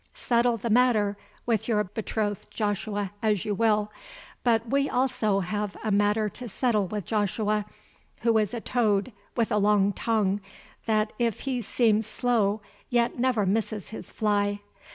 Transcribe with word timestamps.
Settle 0.15 0.57
the 0.57 0.71
matter 0.71 1.15
with 1.45 1.67
your 1.67 1.83
betrothed 1.83 2.49
Joshua 2.49 3.11
as 3.21 3.45
you 3.45 3.53
will. 3.53 3.91
But 4.43 4.67
we 4.67 4.89
also 4.89 5.41
have 5.41 5.77
a 5.83 5.91
matter 5.91 6.27
to 6.27 6.49
settle 6.49 6.87
with 6.87 7.05
Joshua, 7.05 7.65
who 8.21 8.35
is 8.39 8.55
a 8.55 8.61
toad 8.61 9.11
with 9.37 9.51
a 9.51 9.57
long 9.59 9.93
tongue 9.93 10.41
that 10.87 11.13
if 11.19 11.41
he 11.41 11.61
seems 11.61 12.07
slow 12.07 12.63
yet 12.89 13.19
never 13.19 13.45
misses 13.45 13.89
his 13.89 14.09
fly. 14.09 14.61